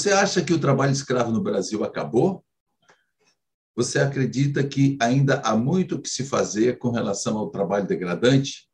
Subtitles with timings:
[0.00, 2.42] Você acha que o trabalho escravo no Brasil acabou?
[3.76, 8.66] Você acredita que ainda há muito que se fazer com relação ao trabalho degradante?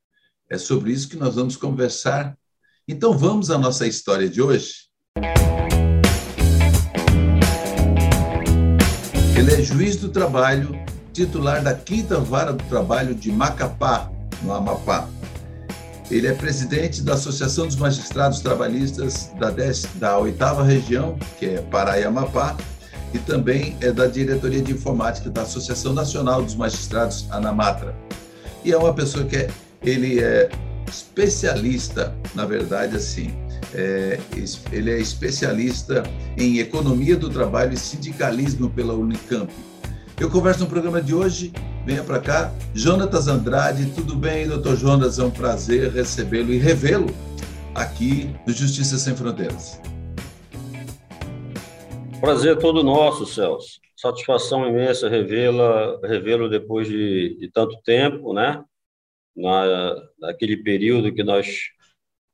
[0.48, 2.38] É sobre isso que nós vamos conversar.
[2.86, 4.72] Então vamos à nossa história de hoje.
[9.36, 10.76] Ele é juiz do trabalho,
[11.12, 14.08] titular da Quinta Vara do Trabalho de Macapá,
[14.44, 15.08] no Amapá.
[16.10, 21.62] Ele é presidente da Associação dos Magistrados Trabalhistas da, 10, da oitava região, que é
[21.62, 22.56] Pará e Amapá,
[23.12, 27.94] e também é da diretoria de informática da Associação Nacional dos Magistrados Anamatra.
[28.64, 29.48] E é uma pessoa que é,
[29.82, 30.48] ele é
[30.88, 33.34] especialista, na verdade, assim,
[33.74, 34.20] é,
[34.70, 36.04] ele é especialista
[36.36, 39.52] em economia do trabalho e sindicalismo pela Unicamp.
[40.18, 41.52] Eu converso no programa de hoje,
[41.86, 45.20] venha para cá, Jonatas Andrade, tudo bem, doutor Jonas?
[45.20, 47.06] É um prazer recebê-lo e revê-lo
[47.76, 49.80] aqui no Justiça Sem Fronteiras.
[52.20, 53.78] Prazer todo nosso, Celso.
[53.96, 58.64] Satisfação imensa revê-la, revê-lo depois de, de, tanto tempo, né?
[59.36, 61.70] Na, naquele período que nós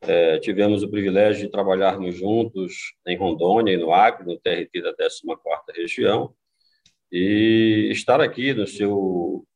[0.00, 4.94] é, tivemos o privilégio de trabalharmos juntos em Rondônia e no Acre, no TRT da
[4.94, 5.36] 14ª
[5.76, 6.32] Região,
[7.12, 9.46] e estar aqui no seu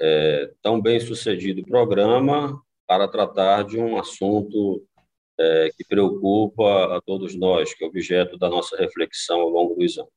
[0.00, 4.82] é, tão bem sucedido programa para tratar de um assunto
[5.38, 9.98] é, que preocupa a todos nós, que é objeto da nossa reflexão ao longo dos
[9.98, 10.10] anos.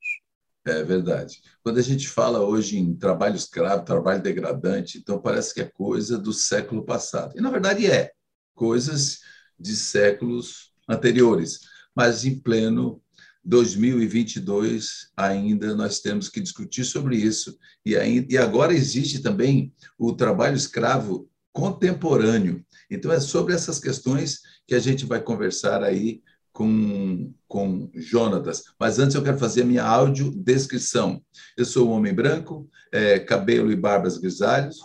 [0.66, 1.42] É verdade.
[1.64, 6.18] Quando a gente fala hoje em trabalho escravo, trabalho degradante, então parece que é coisa
[6.18, 7.34] do século passado.
[7.38, 8.12] E, na verdade, é
[8.54, 9.20] coisas
[9.60, 11.62] de séculos anteriores,
[11.96, 13.02] mas em pleno
[13.50, 17.58] 2022 ainda nós temos que discutir sobre isso.
[17.84, 22.64] E, ainda, e agora existe também o trabalho escravo contemporâneo.
[22.92, 26.22] Então, é sobre essas questões que a gente vai conversar aí
[26.54, 28.66] com, com Jonatas.
[28.80, 31.20] Mas antes eu quero fazer a minha audiodescrição.
[31.58, 34.78] Eu sou um homem branco, é, cabelo e barbas grisalhos,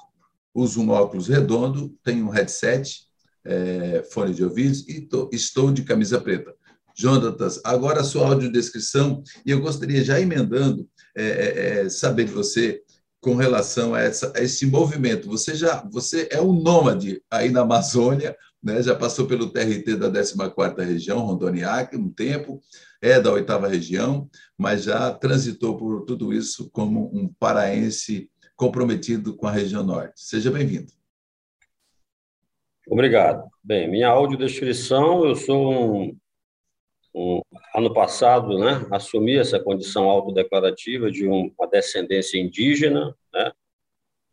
[0.55, 3.03] uso um óculos redondo, tenho um headset,
[3.44, 6.55] é, fone de ouvidos e tô, estou de camisa preta.
[6.94, 12.32] Jonatas, agora a sua audiodescrição, e eu gostaria, já emendando, é, é, é, saber de
[12.32, 12.82] você
[13.21, 15.28] com relação a, essa, a, esse movimento.
[15.28, 18.82] Você já você é um nômade aí na Amazônia, né?
[18.82, 22.60] já passou pelo TRT da 14ª Região, Rondoniac, um tempo,
[23.00, 29.47] é da oitava região, mas já transitou por tudo isso como um paraense comprometido com
[29.47, 30.15] a região norte.
[30.16, 30.93] Seja bem-vindo.
[32.87, 33.49] Obrigado.
[33.62, 36.16] Bem, minha audiodescrição, eu sou um
[37.14, 37.41] um,
[37.75, 43.52] ano passado, né, assumi essa condição autodeclarativa de uma descendência indígena, né,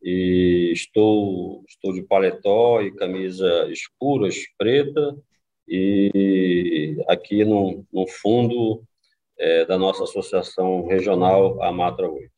[0.02, 5.16] e estou estou de paletó e camisa escuras preta
[5.68, 8.84] e aqui no, no fundo
[9.38, 12.32] é, da nossa associação regional Amatra 8.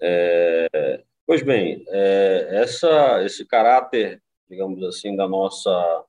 [0.00, 6.04] É, pois bem, é, essa esse caráter, digamos assim, da nossa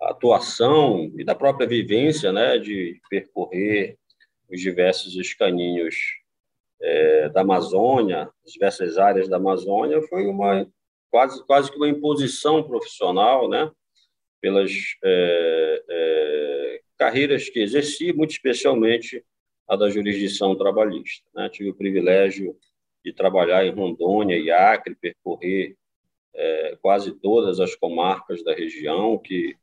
[0.00, 3.96] atuação e da própria vivência, né, de percorrer
[4.50, 5.96] os diversos escaninhos
[6.80, 10.66] é, da Amazônia, as diversas áreas da Amazônia, foi uma
[11.10, 13.70] quase quase que uma imposição profissional, né,
[14.40, 14.70] pelas
[15.02, 19.24] é, é, carreiras que exerci, muito especialmente
[19.68, 21.28] a da jurisdição trabalhista.
[21.34, 21.48] Né?
[21.48, 22.56] Tive o privilégio
[23.04, 25.76] de trabalhar em Rondônia e Acre, percorrer
[26.34, 29.56] é, quase todas as comarcas da região, que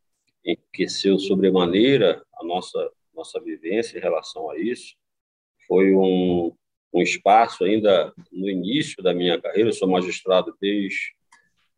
[0.46, 4.96] enriqueceu sobremaneira a nossa nossa vivência em relação a isso.
[5.68, 6.52] Foi um,
[6.94, 11.14] um espaço ainda no início da minha carreira, eu sou magistrado desde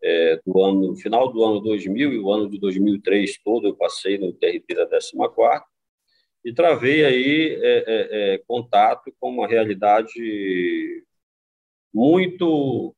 [0.03, 4.17] é, do ano final do ano 2000 e o ano de 2003 todo eu passei
[4.17, 5.13] no TRT da 14
[6.43, 11.03] e travei aí é, é, é, contato com uma realidade
[11.91, 12.95] muito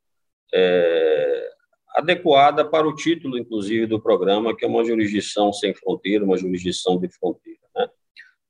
[0.54, 1.50] é,
[1.98, 7.00] adequada para o título, inclusive, do programa, que é uma jurisdição sem fronteira, uma jurisdição
[7.00, 7.90] de fronteira, né?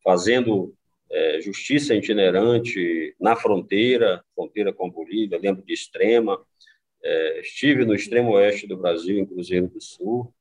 [0.03, 0.75] fazendo
[1.09, 6.37] é, justiça itinerante na fronteira, fronteira com a Bolívia, lembro de Extrema,
[7.01, 10.33] é, estive no extremo oeste do Brasil, em Cruzeiro do Sul,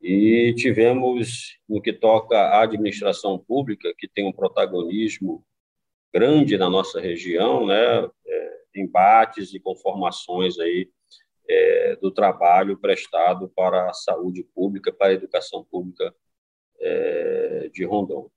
[0.00, 5.44] e tivemos, no que toca à administração pública, que tem um protagonismo
[6.14, 10.88] grande na nossa região, né, é, embates e conformações aí
[11.48, 16.14] é, do trabalho prestado para a saúde pública, para a educação pública
[16.80, 18.30] é, de Rondônia.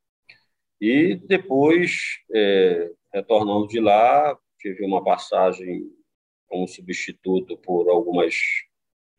[0.80, 5.90] E depois, é, retornando de lá, tive uma passagem
[6.48, 8.36] como substituto por algumas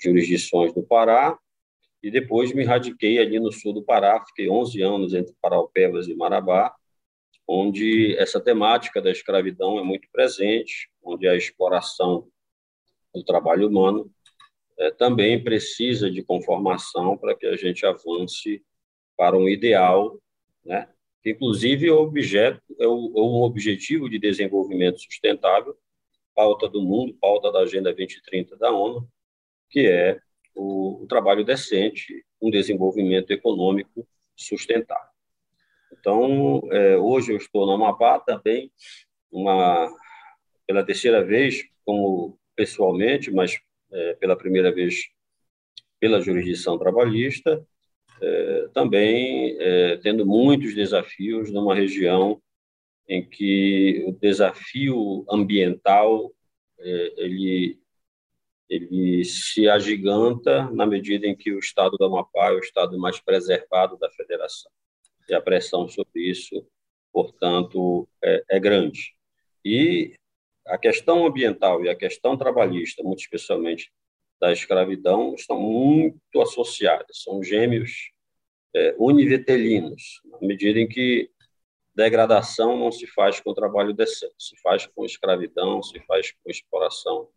[0.00, 1.38] jurisdições do Pará,
[2.02, 6.14] e depois me radiquei ali no sul do Pará, fiquei 11 anos entre Paraupebas e
[6.14, 6.74] Marabá,
[7.48, 12.28] onde essa temática da escravidão é muito presente, onde a exploração
[13.16, 14.10] do trabalho humano
[14.78, 18.62] é, também precisa de conformação para que a gente avance
[19.16, 20.20] para um ideal,
[20.64, 20.88] né?
[21.22, 25.76] que inclusive é o objeto é o, é um objetivo de desenvolvimento sustentável,
[26.34, 29.08] pauta do mundo, pauta da Agenda 2030 da ONU,
[29.70, 30.20] que é
[30.54, 35.16] o, o trabalho decente, um desenvolvimento econômico sustentável.
[35.98, 38.70] Então, é, hoje eu estou no Amapá também,
[39.32, 39.90] uma,
[40.66, 43.58] pela terceira vez, como pessoalmente, mas
[43.93, 45.08] é, pela primeira vez
[46.00, 47.64] pela jurisdição trabalhista,
[48.20, 52.41] é, também é, tendo muitos desafios numa região
[53.08, 56.32] em que o desafio ambiental
[56.79, 57.79] é, ele
[58.69, 63.20] ele se agiganta na medida em que o estado do Amapá é o estado mais
[63.20, 64.73] preservado da federação
[65.29, 66.67] e a pressão sobre isso,
[67.12, 69.14] portanto, é, é grande.
[69.64, 70.17] E
[70.66, 73.92] a questão ambiental e a questão trabalhista, muito especialmente
[74.40, 78.10] da escravidão, estão muito associadas, são gêmeos
[78.74, 81.30] é, na medida em que
[81.94, 87.30] degradação não se faz com trabalho decente, se faz com escravidão, se faz com exploração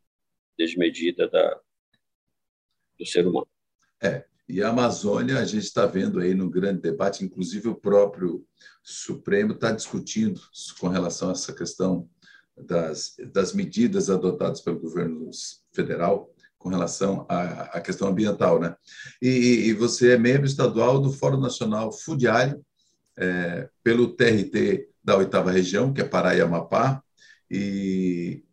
[0.58, 1.62] desmedida da,
[2.98, 3.48] do ser humano.
[4.04, 8.46] É, e a Amazônia, a gente está vendo aí no grande debate, inclusive o próprio
[8.84, 10.42] Supremo está discutindo
[10.80, 12.10] com relação a essa questão
[12.66, 15.30] das, das medidas adotadas pelo governo
[15.74, 18.76] federal com relação à, à questão ambiental, né?
[19.22, 22.62] E, e, você é membro estadual do Fórum Nacional Fudiário,
[23.18, 27.02] é, pelo TRT da oitava região, que é Pará e Amapá,
[27.50, 28.44] e,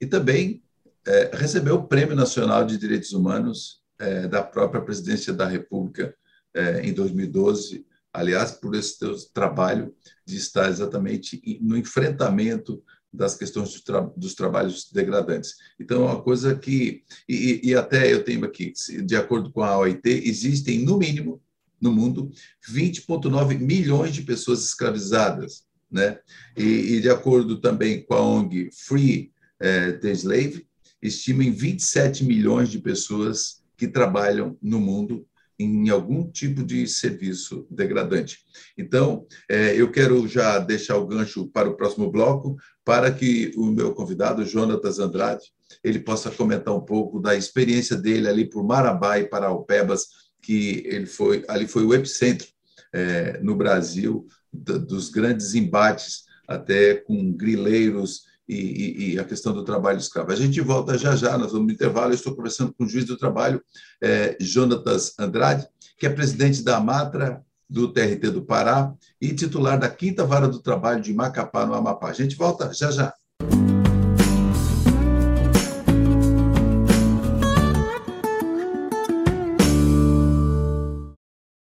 [0.00, 0.62] e também
[1.06, 6.14] é, recebeu o Prêmio Nacional de Direitos Humanos é, da própria Presidência da República
[6.54, 9.94] é, em 2012, aliás, por esse teu trabalho
[10.26, 12.82] de estar exatamente no enfrentamento
[13.12, 15.56] das questões dos, tra dos, trabalhos degradantes.
[15.78, 18.72] Então, é uma coisa que, e, e, até eu tenho aqui,
[19.04, 21.42] de acordo com a OIT, existem, no mínimo,
[21.80, 22.30] no mundo,
[22.70, 25.64] 20,9 milhões de pessoas escravizadas.
[25.90, 26.18] Né?
[26.56, 29.30] E, e, de acordo também com a ONG Free
[29.60, 30.66] eh, the Slave,
[31.02, 35.26] estima em 27 milhões de pessoas que trabalham no mundo
[35.58, 38.38] em algum tipo de serviço degradante.
[38.76, 43.66] Então, é, eu quero já deixar o gancho para o próximo bloco, para que o
[43.66, 45.44] meu convidado, Jonatas Andrade,
[45.82, 50.06] ele possa comentar um pouco da experiência dele ali por Marabá e Paraupebas,
[50.40, 52.48] que ele foi ali foi o epicentro
[52.92, 59.64] é, no Brasil dos grandes embates, até com grileiros e, e, e, a questão do
[59.64, 60.32] trabalho escravo.
[60.32, 62.10] A gente volta já já, nós vamos no intervalo.
[62.10, 63.62] Eu estou conversando com o juiz do trabalho,
[64.02, 69.88] é, Jonatas Andrade, que é presidente da Amatra do TRT do Pará e titular da
[69.88, 72.08] Quinta Vara do Trabalho de Macapá, no Amapá.
[72.08, 73.14] A gente volta já já.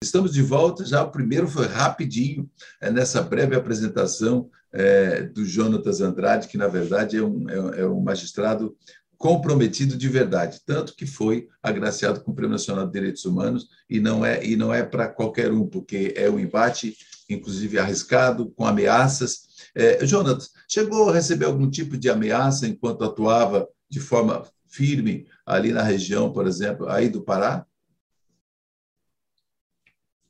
[0.02, 2.48] Estamos de volta, já o primeiro foi rapidinho,
[2.80, 7.86] é, nessa breve apresentação é, do Jonatas Andrade, que na verdade é um, é, é
[7.86, 8.74] um magistrado
[9.16, 14.00] comprometido de verdade, tanto que foi agraciado com o Prêmio Nacional de Direitos Humanos e
[14.00, 16.96] não é e não é para qualquer um, porque é um embate,
[17.28, 19.68] inclusive arriscado, com ameaças.
[19.74, 25.72] É, Jonatas, chegou a receber algum tipo de ameaça enquanto atuava de forma firme ali
[25.72, 27.66] na região, por exemplo, aí do Pará?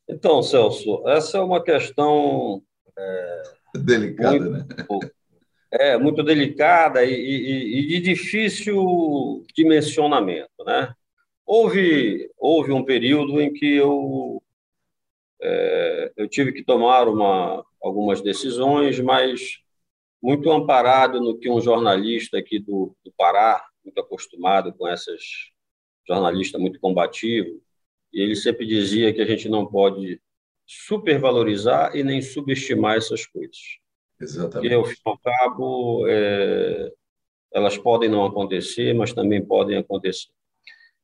[0.08, 2.62] Então, Celso, essa é uma questão
[2.96, 3.42] é,
[3.74, 5.10] delicada, muito, né?
[5.80, 10.94] É, muito delicada e, e, e, de difícil dimensionamento, né?
[11.44, 14.40] Houve, houve um período em que eu,
[15.42, 19.58] é, eu tive que tomar uma, algumas decisões, mas
[20.22, 25.20] muito amparado no que um jornalista aqui do, do Pará, muito acostumado com essas
[26.06, 27.60] jornalista muito combativo,
[28.12, 30.20] e ele sempre dizia que a gente não pode
[30.66, 33.58] supervalorizar e nem subestimar essas coisas.
[34.21, 34.52] Exatamente.
[34.52, 36.92] Porque, ao fim e ao cabo, é,
[37.52, 40.28] elas podem não acontecer, mas também podem acontecer.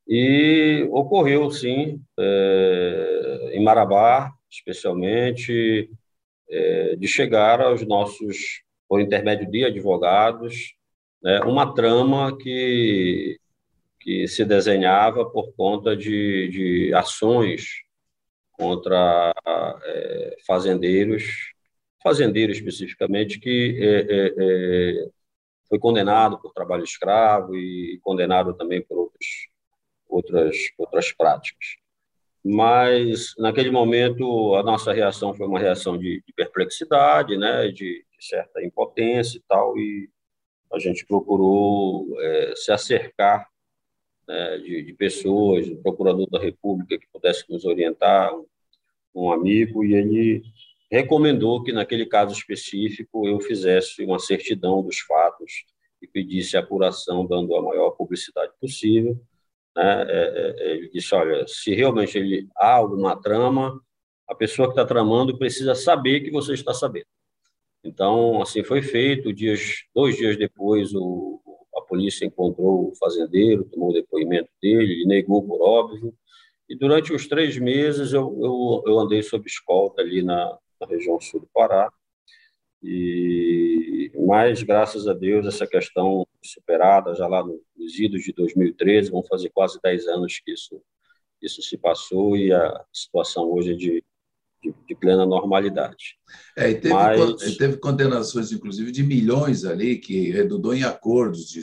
[0.06, 5.90] E ocorreu, sim, é, em Marabá, especialmente,
[6.48, 10.74] é, de chegar aos nossos, por intermédio de advogados,
[11.22, 13.38] né, uma trama que
[14.00, 17.82] que se desenhava por conta de, de ações
[18.52, 19.32] contra
[19.84, 21.49] é, fazendeiros,
[22.02, 25.10] fazendeiro especificamente, que é, é, é,
[25.68, 29.48] foi condenado por trabalho escravo e condenado também por outros,
[30.08, 31.76] outras, outras práticas.
[32.44, 38.26] mas naquele momento a nossa reação foi uma reação de, de perplexidade, né, de, de,
[38.26, 40.08] certa impotência e tal, e
[40.72, 43.48] a gente procurou é, se acercar
[44.26, 48.46] né, de, de, pessoas, do procurador da República que pudesse nos orientar, um,
[49.14, 50.42] um amigo, e ele
[50.90, 55.64] recomendou que naquele caso específico eu fizesse uma certidão dos fatos
[56.02, 59.20] e pedisse apuração, dando a maior publicidade possível
[59.76, 63.80] né, é, é, ele disse, olha, se realmente ele, há alguma trama,
[64.28, 67.06] a pessoa que está tramando precisa saber que você está sabendo.
[67.84, 69.32] Então, assim foi feito.
[69.32, 71.40] Dias, dois dias depois, o,
[71.74, 76.14] a polícia encontrou o fazendeiro, tomou o depoimento dele, ele negou por óbvio.
[76.68, 81.20] E durante os três meses eu, eu, eu andei sob escolta ali na, na região
[81.20, 81.92] sul do Pará.
[82.82, 89.22] E mas graças a Deus essa questão superada já lá nos idos de 2013, vão
[89.22, 90.80] fazer quase 10 anos que isso
[91.42, 94.04] isso se passou e a situação hoje é de,
[94.62, 96.18] de, de plena normalidade.
[96.56, 97.56] É, e teve, mas...
[97.56, 101.62] teve condenações, inclusive, de milhões ali, que redundou em acordos de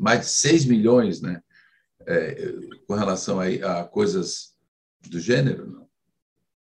[0.00, 1.40] mais de 6 milhões, né?
[2.06, 2.52] É,
[2.86, 3.46] com relação a,
[3.80, 4.54] a coisas
[5.08, 5.83] do gênero, não?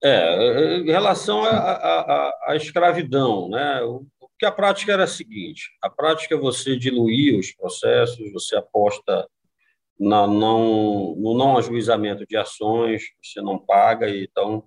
[0.04, 3.80] É, em relação à escravidão, né?
[4.20, 9.26] Porque a prática era a seguinte: a prática é você diluir os processos, você aposta
[9.98, 14.66] na não, no não ajuizamento de ações, você não paga, então,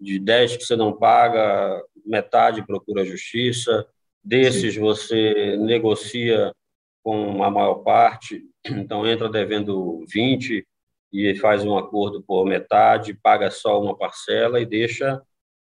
[0.00, 3.86] de 10 que você não paga, metade procura justiça,
[4.24, 4.80] desses Sim.
[4.80, 6.54] você negocia
[7.02, 10.66] com a maior parte, então entra devendo 20,
[11.12, 15.20] e faz um acordo por metade, paga só uma parcela e deixa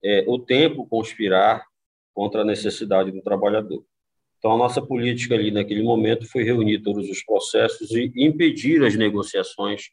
[0.03, 1.65] é, o tempo conspirar
[2.13, 3.83] contra a necessidade do trabalhador.
[4.37, 8.95] Então, a nossa política ali naquele momento foi reunir todos os processos e impedir as
[8.95, 9.89] negociações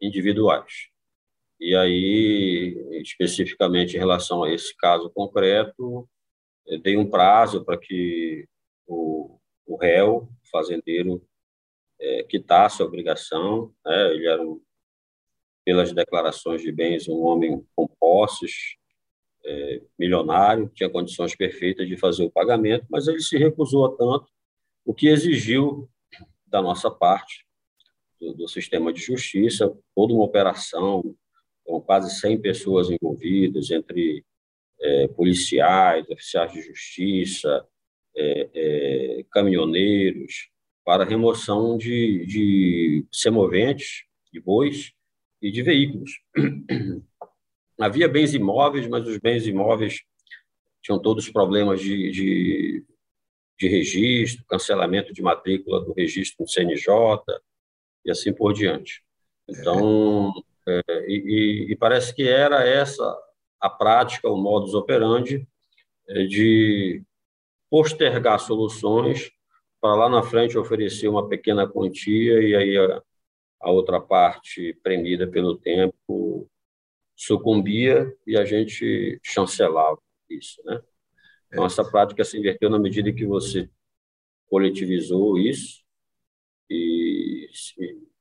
[0.00, 0.88] individuais.
[1.58, 6.08] E aí, especificamente em relação a esse caso concreto,
[6.82, 8.46] dei um prazo para que
[8.86, 11.22] o, o réu, o fazendeiro,
[12.00, 13.74] é, quitasse a obrigação.
[13.84, 14.14] Né?
[14.14, 14.60] Ele era um
[15.70, 18.74] pelas declarações de bens, um homem com posses,
[19.46, 24.26] é, milionário, tinha condições perfeitas de fazer o pagamento, mas ele se recusou a tanto,
[24.84, 25.88] o que exigiu
[26.44, 27.46] da nossa parte,
[28.20, 31.14] do, do sistema de justiça, toda uma operação,
[31.64, 34.24] com quase 100 pessoas envolvidas, entre
[34.80, 37.64] é, policiais, oficiais de justiça,
[38.16, 40.50] é, é, caminhoneiros,
[40.84, 44.92] para remoção de, de semoventes, de bois,
[45.40, 46.20] e de veículos.
[47.80, 50.02] Havia bens imóveis, mas os bens imóveis
[50.82, 52.84] tinham todos problemas de, de,
[53.58, 56.94] de registro, cancelamento de matrícula do registro no CNJ
[58.04, 59.02] e assim por diante.
[59.48, 60.32] Então,
[60.66, 63.02] é, e, e, parece que era essa
[63.60, 65.46] a prática, o modus operandi
[66.08, 67.02] é, de
[67.70, 69.30] postergar soluções
[69.80, 73.00] para lá na frente oferecer uma pequena quantia e aí
[73.60, 76.48] a outra parte, premida pelo tempo,
[77.14, 80.80] sucumbia e a gente chancelava isso, né?
[81.48, 83.68] Então, essa prática se inverteu na medida que você
[84.48, 85.82] coletivizou isso
[86.70, 87.48] e,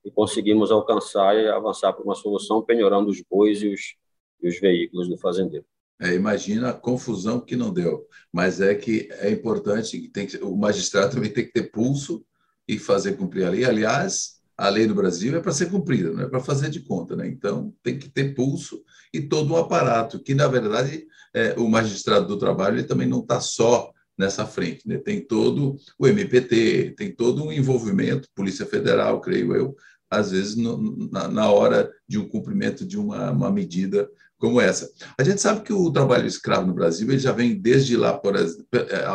[0.04, 3.96] e conseguimos alcançar e avançar para uma solução penhorando os bois e os,
[4.42, 5.66] e os veículos do fazendeiro.
[6.02, 10.56] É, imagina a confusão que não deu, mas é que é importante que, que o
[10.56, 12.26] magistrado também tem que ter pulso
[12.68, 13.66] e fazer cumprir a lei.
[13.66, 17.16] Aliás, a lei do Brasil é para ser cumprida, não é para fazer de conta.
[17.16, 17.28] Né?
[17.30, 22.28] Então, tem que ter pulso e todo um aparato, que, na verdade, é, o magistrado
[22.28, 24.86] do trabalho ele também não está só nessa frente.
[24.86, 24.98] Né?
[24.98, 29.76] Tem todo o MPT, tem todo um envolvimento, Polícia Federal, creio eu,
[30.12, 34.90] às vezes no, na, na, hora de um cumprimento de uma, uma medida como essa.
[35.18, 38.36] A gente sabe que o trabalho escravo no Brasil ele já vem desde lá, por,
[38.36, 39.06] é,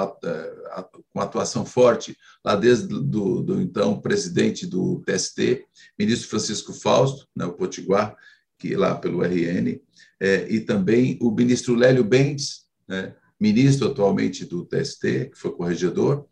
[0.83, 5.65] com atuação forte, lá desde do, do então presidente do TST,
[5.99, 8.17] ministro Francisco Fausto, né, o Potiguar,
[8.59, 9.81] que lá pelo RN,
[10.21, 16.27] é, e também o ministro Lélio Bentes, né, ministro atualmente do TST, que foi corregedor,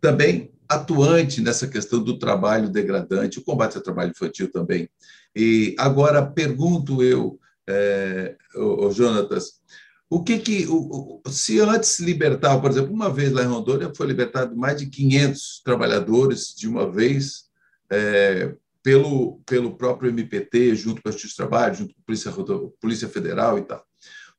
[0.00, 4.88] também atuante nessa questão do trabalho degradante, o combate ao trabalho infantil também.
[5.34, 7.38] E agora pergunto eu,
[7.68, 9.60] é, o, o Jonatas,
[10.14, 13.92] o que que, o, o, se antes libertava, por exemplo, uma vez lá em Rondônia
[13.96, 17.46] foi libertado mais de 500 trabalhadores de uma vez
[17.90, 22.32] é, pelo, pelo próprio MPT, junto com a Justiça do Trabalho, junto com a Polícia,
[22.80, 23.84] Polícia Federal e tal.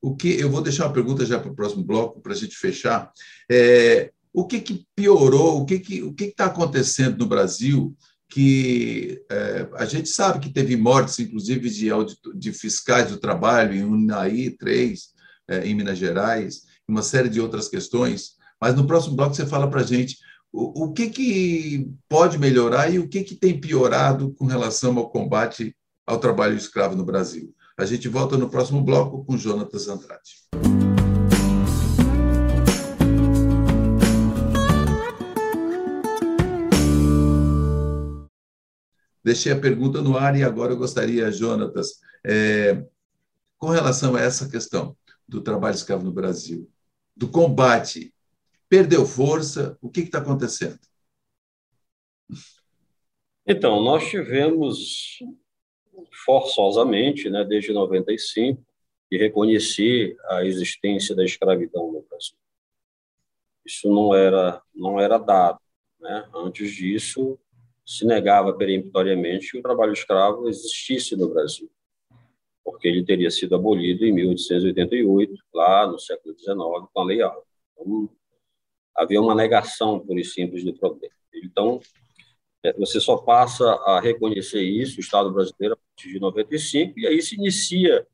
[0.01, 2.55] O que eu vou deixar uma pergunta já para o próximo bloco para a gente
[2.55, 3.11] fechar.
[3.51, 5.59] É, o que, que piorou?
[5.59, 7.93] O que que o que está acontecendo no Brasil?
[8.29, 11.89] Que é, a gente sabe que teve mortes, inclusive de,
[12.33, 15.14] de fiscais do trabalho em Unaí 3,
[15.47, 18.35] é, em Minas Gerais, uma série de outras questões.
[18.59, 20.17] Mas no próximo bloco você fala para a gente
[20.51, 25.09] o, o, que, que pode melhorar e o que, que tem piorado com relação ao
[25.09, 25.75] combate
[26.07, 27.53] ao trabalho escravo no Brasil.
[27.77, 30.45] A gente volta no próximo bloco com Jonatas Andrade.
[39.25, 42.85] Deixei a pergunta no ar e agora eu gostaria, Jonatas, é,
[43.57, 44.95] com relação a essa questão,
[45.27, 46.69] do trabalho escravo no Brasil,
[47.15, 48.13] do combate,
[48.69, 49.77] perdeu força?
[49.81, 50.79] O que está acontecendo?
[53.47, 55.19] Então, nós tivemos
[56.25, 58.65] forçosamente, né, desde 95,
[59.11, 62.37] de reconhecer a existência da escravidão no Brasil.
[63.63, 65.59] Isso não era não era dado,
[65.99, 66.27] né?
[66.33, 67.39] Antes disso,
[67.85, 71.69] se negava peremptoriamente que o trabalho escravo existisse no Brasil,
[72.65, 76.57] porque ele teria sido abolido em 1888, lá no século XIX,
[76.91, 77.43] com a Lei Áurea.
[77.71, 78.09] Então,
[78.95, 81.13] havia uma negação, por e simples, do problema.
[81.33, 81.79] Então,
[82.63, 87.07] é, você só passa a reconhecer isso, o Estado brasileiro, a partir de 95, e
[87.07, 88.05] aí se inicia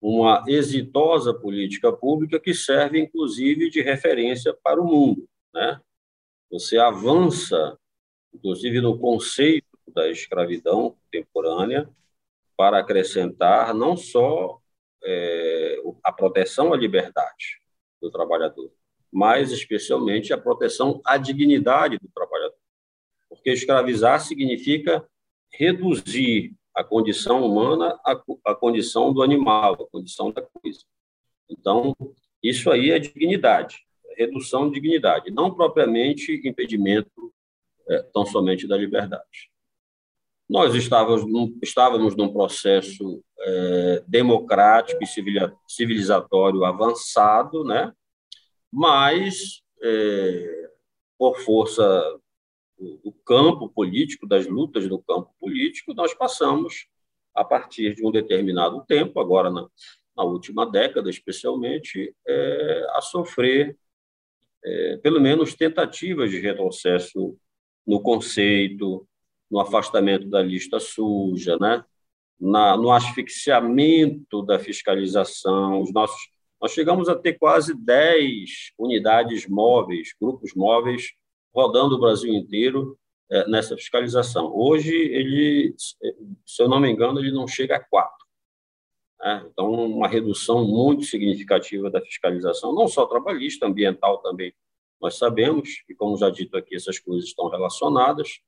[0.00, 5.26] uma exitosa política pública que serve, inclusive, de referência para o mundo.
[5.54, 5.80] Né?
[6.50, 7.78] Você avança
[8.34, 11.88] inclusive no conceito da escravidão contemporânea,
[12.56, 14.60] para acrescentar não só
[15.02, 17.60] é, a proteção à liberdade
[18.00, 18.70] do trabalhador,
[19.12, 22.56] mas especialmente a proteção à dignidade do trabalhador.
[23.28, 25.06] Porque escravizar significa
[25.50, 30.80] reduzir a condição humana à, à condição do animal, à condição da coisa.
[31.48, 31.94] Então,
[32.42, 37.32] isso aí é dignidade, redução de dignidade, não propriamente impedimento
[37.88, 39.50] é, tão somente da liberdade.
[40.48, 45.06] Nós estávamos num, estávamos num processo é, democrático e
[45.66, 47.92] civilizatório avançado, né?
[48.70, 50.68] mas, é,
[51.16, 52.20] por força
[52.76, 56.86] do campo político, das lutas do campo político, nós passamos,
[57.34, 59.66] a partir de um determinado tempo, agora na,
[60.14, 63.76] na última década especialmente, é, a sofrer,
[65.02, 67.36] pelo menos, tentativas de retrocesso
[67.86, 69.06] no conceito,
[69.54, 71.84] no afastamento da lista suja, né?
[72.40, 75.80] Na, no asfixiamento da fiscalização.
[75.80, 76.20] Os nossos,
[76.60, 81.12] nós chegamos a ter quase 10 unidades móveis, grupos móveis,
[81.54, 82.98] rodando o Brasil inteiro
[83.30, 84.52] é, nessa fiscalização.
[84.52, 85.72] Hoje, ele,
[86.44, 88.26] se eu não me engano, ele não chega a quatro.
[89.20, 89.46] Né?
[89.52, 94.52] Então, uma redução muito significativa da fiscalização, não só trabalhista, ambiental também
[95.00, 98.40] nós sabemos, e como já dito aqui, essas coisas estão relacionadas,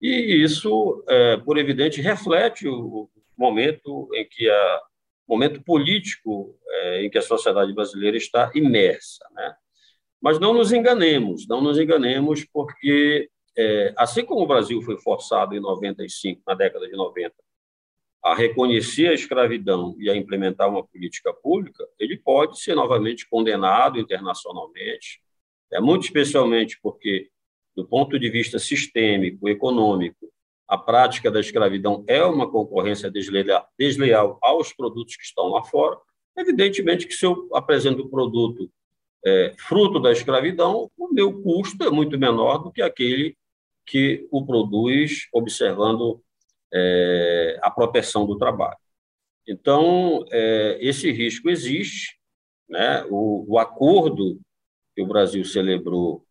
[0.00, 4.82] e isso, é, por evidente, reflete o momento em que a
[5.28, 9.56] momento político é, em que a sociedade brasileira está imersa, né?
[10.20, 15.54] Mas não nos enganemos, não nos enganemos, porque é, assim como o Brasil foi forçado
[15.54, 17.34] em 95, na década de 90,
[18.24, 23.98] a reconhecer a escravidão e a implementar uma política pública, ele pode ser novamente condenado
[23.98, 25.20] internacionalmente,
[25.72, 27.30] é muito especialmente porque,
[27.76, 30.32] do ponto de vista sistêmico, econômico,
[30.66, 35.96] a prática da escravidão é uma concorrência desleal, desleal aos produtos que estão lá fora.
[36.36, 38.68] Evidentemente que se eu apresento o produto
[39.24, 43.36] é, fruto da escravidão, o meu custo é muito menor do que aquele
[43.84, 46.20] que o produz observando
[46.72, 48.78] é, a proteção do trabalho.
[49.46, 52.18] Então, é, esse risco existe.
[52.68, 53.04] Né?
[53.08, 54.40] O, o acordo
[54.94, 56.25] que o Brasil celebrou,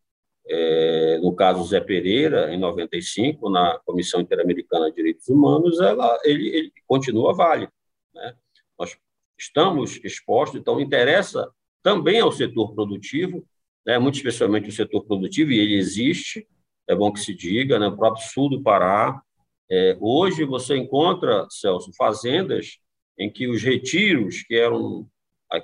[0.48, 6.48] é, no caso Zé Pereira, em 95, na Comissão Interamericana de Direitos Humanos, ela, ele,
[6.50, 7.72] ele continua válido.
[8.14, 8.36] Né?
[8.78, 8.98] Nós
[9.38, 13.46] estamos expostos, então interessa também ao setor produtivo,
[13.86, 16.48] né, muito especialmente o setor produtivo, e ele existe,
[16.88, 19.22] é bom que se diga, né, no próprio sul do Pará.
[19.70, 22.80] É, hoje você encontra, Celso, fazendas
[23.18, 25.08] em que os retiros, que eram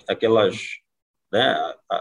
[0.08, 0.81] aquelas
[1.32, 1.56] né,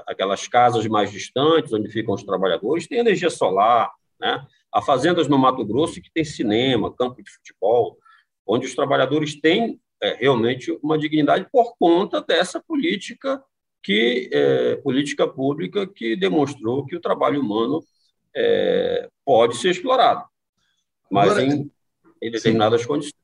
[0.07, 3.91] aquelas casas mais distantes, onde ficam os trabalhadores, tem energia solar,
[4.21, 4.45] né?
[4.73, 7.99] Há fazendas no Mato Grosso que tem cinema, campo de futebol,
[8.47, 13.43] onde os trabalhadores têm é, realmente uma dignidade por conta dessa política
[13.83, 17.83] que é, política pública que demonstrou que o trabalho humano
[18.35, 20.25] é, pode ser explorado,
[21.11, 21.71] mas Agora, em,
[22.23, 22.87] em determinadas sim.
[22.87, 23.20] condições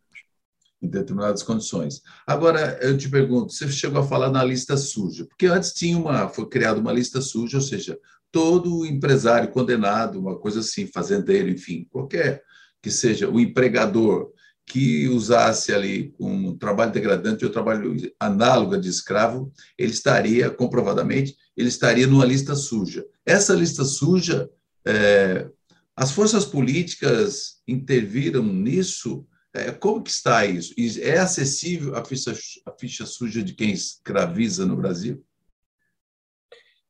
[0.83, 2.03] em determinadas condições.
[2.27, 6.29] Agora, eu te pergunto, você chegou a falar na lista suja, porque antes tinha uma,
[6.29, 7.99] foi criada uma lista suja, ou seja,
[8.31, 12.43] todo empresário condenado, uma coisa assim, fazendeiro, enfim, qualquer
[12.83, 14.31] que seja o empregador
[14.67, 21.69] que usasse ali um trabalho degradante ou trabalho análogo de escravo, ele estaria, comprovadamente, ele
[21.69, 23.07] estaria numa lista suja.
[23.25, 24.51] Essa lista suja,
[24.85, 25.49] é,
[25.97, 29.25] as forças políticas interviram nisso?
[29.57, 30.75] É, como que está isso?
[31.01, 32.33] É acessível a ficha,
[32.67, 35.25] a ficha suja de quem escraviza no Brasil?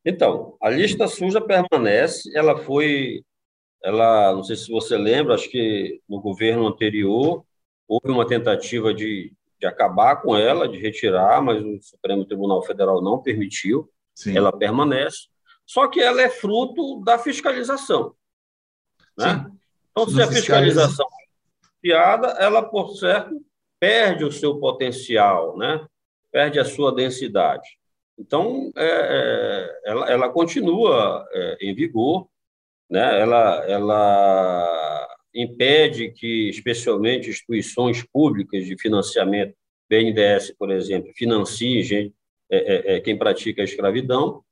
[0.05, 3.25] Então, a lista suja permanece, ela foi,
[3.83, 7.45] ela, não sei se você lembra, acho que no governo anterior,
[7.89, 13.01] Houve uma tentativa de, de acabar com ela, de retirar, mas o Supremo Tribunal Federal
[13.01, 13.89] não permitiu.
[14.15, 14.37] Sim.
[14.37, 15.29] Ela permanece.
[15.65, 18.15] Só que ela é fruto da fiscalização.
[19.17, 19.47] Né?
[19.91, 21.07] Então, se a fiscalização
[21.81, 23.41] piada, ela, por certo,
[23.81, 25.87] perde o seu potencial, né?
[26.33, 27.69] perde a sua densidade.
[28.19, 32.29] Então, é, é, ela, ela continua é, em vigor,
[32.91, 33.21] né?
[33.21, 39.55] ela, ela impede que, especialmente, instituições públicas de financiamento,
[39.89, 42.15] BNDES, por exemplo, financiem gente,
[42.51, 44.43] é, é, é, quem pratica a escravidão,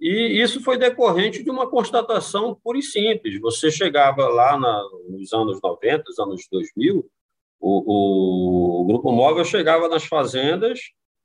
[0.00, 3.40] e isso foi decorrente de uma constatação pura e simples.
[3.40, 7.04] Você chegava lá na, nos anos 90, nos anos 2000,
[7.60, 10.78] o, o, o, Grupo Móvel chegava nas fazendas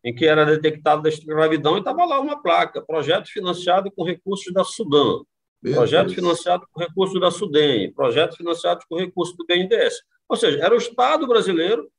[0.03, 4.51] em que era detectada a escravidão e estava lá uma placa, projeto financiado com recursos
[4.51, 5.21] da Sudã.
[5.62, 6.15] Meu projeto Deus.
[6.15, 10.01] financiado com recurso da SUDEM, projeto financiado com recurso do BNDES.
[10.27, 11.89] Ou seja, era o Estado brasileiro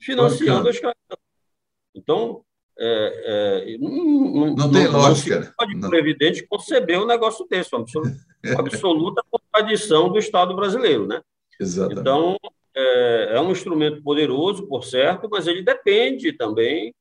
[0.00, 1.18] financiando a escravidão.
[1.94, 2.44] Então,
[2.82, 5.40] é, é, não, não, tem não, lógica.
[5.40, 5.94] Não pode, não.
[5.94, 8.16] evidente, conceber um negócio desse, uma absoluta,
[8.46, 11.06] uma absoluta contradição do Estado brasileiro.
[11.06, 11.20] Né?
[11.60, 12.00] Exatamente.
[12.00, 12.36] Então,
[12.74, 16.94] é, é, um instrumento poderoso, por certo, mas ele depende também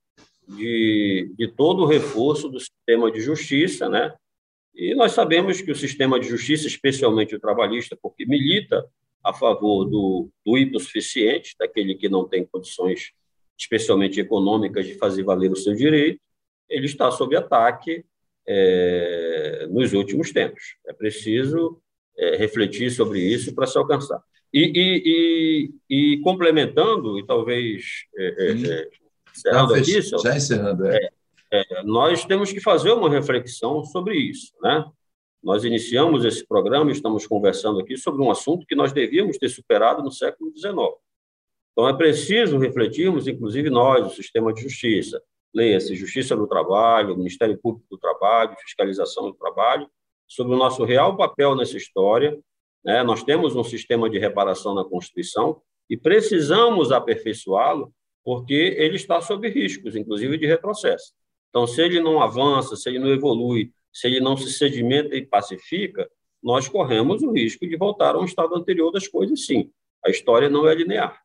[0.48, 4.13] de, de todo o reforço do sistema de justiça, né?
[4.76, 8.86] E nós sabemos que o sistema de justiça, especialmente o trabalhista, porque milita
[9.24, 13.12] a favor do, do hipossuficiente, daquele que não tem condições,
[13.60, 16.22] especialmente econômicas, de fazer valer o seu direito,
[16.69, 18.06] ele está sob ataque
[18.48, 20.76] é, nos últimos tempos.
[20.88, 21.82] É preciso
[22.17, 24.22] é, refletir sobre isso para se alcançar.
[24.54, 28.89] E, e, e, e, complementando, e talvez é, é, é
[29.36, 31.10] encerrando Não, aqui, já encerrando, é.
[31.52, 34.86] É, nós temos que fazer uma reflexão sobre isso, né?
[35.41, 40.04] Nós iniciamos esse programa, estamos conversando aqui sobre um assunto que nós devíamos ter superado
[40.04, 40.76] no século XIX.
[41.80, 45.24] Então, é preciso refletirmos, inclusive nós, o sistema de justiça,
[45.56, 49.89] leia-se Justiça do Trabalho, Ministério Público do Trabalho, Fiscalização do Trabalho,
[50.28, 52.38] sobre o nosso real papel nessa história.
[52.84, 53.02] Né?
[53.02, 57.94] Nós temos um sistema de reparação na Constituição e precisamos aperfeiçoá-lo
[58.26, 61.13] porque ele está sob riscos, inclusive de retrocesso.
[61.48, 65.26] Então, se ele não avança, se ele não evolui, se ele não se sedimenta e
[65.26, 66.12] pacifica,
[66.44, 69.72] nós corremos o risco de voltar a um estado anterior das coisas, sim.
[70.06, 71.18] A história não é linear.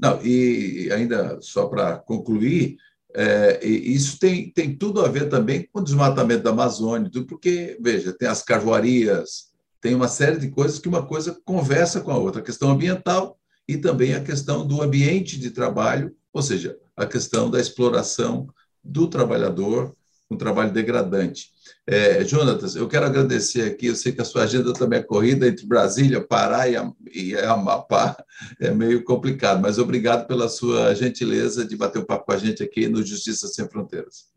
[0.00, 2.78] Não, e ainda só para concluir,
[3.14, 8.12] é, isso tem, tem tudo a ver também com o desmatamento da Amazônia, porque, veja,
[8.12, 12.40] tem as carvoarias, tem uma série de coisas que uma coisa conversa com a outra,
[12.40, 17.50] a questão ambiental e também a questão do ambiente de trabalho, ou seja, a questão
[17.50, 18.48] da exploração
[18.82, 19.94] do trabalhador,
[20.30, 21.50] um trabalho degradante.
[21.86, 25.48] É, Jonatas, eu quero agradecer aqui, eu sei que a sua agenda também é corrida
[25.48, 28.16] entre Brasília, Pará e Amapá,
[28.60, 32.62] é meio complicado, mas obrigado pela sua gentileza de bater um papo com a gente
[32.62, 34.30] aqui no Justiça Sem Fronteiras.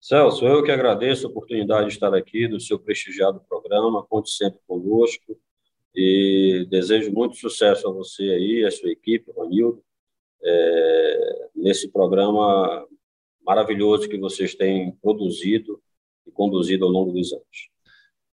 [0.00, 4.60] Celso, eu que agradeço a oportunidade de estar aqui, do seu prestigiado programa, conte sempre
[4.66, 5.36] conosco,
[5.94, 9.82] e desejo muito sucesso a você aí, a sua equipe, Ronildo,
[10.42, 12.86] é, nesse programa
[13.44, 15.80] maravilhoso que vocês têm produzido
[16.26, 17.70] e conduzido ao longo dos anos.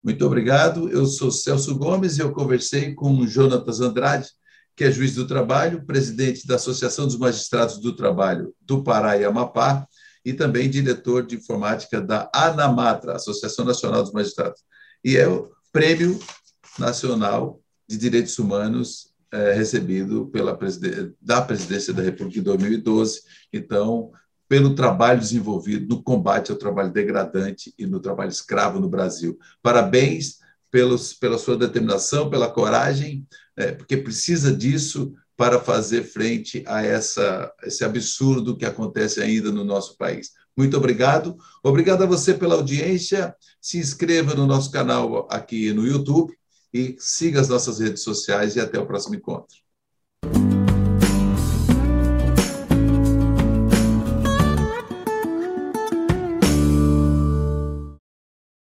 [0.04, 0.90] Muito obrigado.
[0.90, 4.30] Eu sou Celso Gomes e eu conversei com Jonatas Andrade,
[4.76, 9.26] que é juiz do trabalho, presidente da Associação dos Magistrados do Trabalho do Pará e
[9.26, 9.86] Amapá
[10.24, 14.62] e também diretor de informática da ANAMATRA, Associação Nacional dos Magistrados.
[15.04, 16.20] E é o Prêmio
[16.78, 20.58] Nacional de Direitos Humanos é, recebido pela
[21.22, 23.22] da Presidência da República em 2012.
[23.52, 24.12] Então,
[24.50, 29.38] pelo trabalho desenvolvido no combate ao trabalho degradante e no trabalho escravo no Brasil.
[29.62, 30.40] Parabéns
[30.72, 37.54] pelos, pela sua determinação, pela coragem, é, porque precisa disso para fazer frente a essa,
[37.64, 40.32] esse absurdo que acontece ainda no nosso país.
[40.58, 41.38] Muito obrigado.
[41.64, 43.36] Obrigado a você pela audiência.
[43.62, 46.34] Se inscreva no nosso canal aqui no YouTube
[46.74, 49.69] e siga as nossas redes sociais e até o próximo encontro.